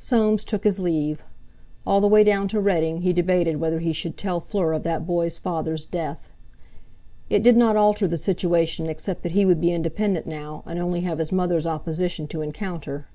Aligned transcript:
Soames 0.00 0.42
took 0.42 0.64
his 0.64 0.80
leave. 0.80 1.22
All 1.86 2.00
the 2.00 2.08
way 2.08 2.24
down 2.24 2.48
to 2.48 2.58
Reading 2.58 3.02
he 3.02 3.12
debated 3.12 3.60
whether 3.60 3.78
he 3.78 3.92
should 3.92 4.16
tell 4.18 4.40
Fleur 4.40 4.72
of 4.72 4.82
that 4.82 5.06
boy's 5.06 5.38
father's 5.38 5.84
death. 5.86 6.30
It 7.30 7.44
did 7.44 7.56
not 7.56 7.76
alter 7.76 8.08
the 8.08 8.18
situation 8.18 8.86
except 8.88 9.22
that 9.22 9.30
he 9.38 9.44
would 9.46 9.60
be 9.60 9.72
independent 9.72 10.26
now, 10.26 10.64
and 10.66 10.80
only 10.80 11.02
have 11.02 11.18
his 11.20 11.30
mother's 11.30 11.64
opposition 11.64 12.26
to 12.26 12.40
encounter. 12.40 13.06